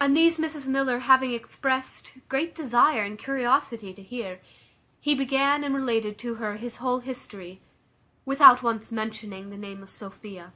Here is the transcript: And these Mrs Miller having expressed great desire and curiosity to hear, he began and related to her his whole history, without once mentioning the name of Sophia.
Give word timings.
And 0.00 0.16
these 0.16 0.38
Mrs 0.38 0.66
Miller 0.66 1.00
having 1.00 1.34
expressed 1.34 2.14
great 2.30 2.54
desire 2.54 3.02
and 3.02 3.18
curiosity 3.18 3.92
to 3.92 4.00
hear, 4.02 4.40
he 4.98 5.14
began 5.14 5.62
and 5.62 5.74
related 5.74 6.16
to 6.20 6.36
her 6.36 6.56
his 6.56 6.76
whole 6.76 7.00
history, 7.00 7.60
without 8.24 8.62
once 8.62 8.90
mentioning 8.90 9.50
the 9.50 9.58
name 9.58 9.82
of 9.82 9.90
Sophia. 9.90 10.54